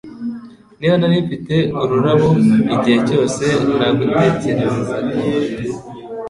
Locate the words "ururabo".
1.81-2.29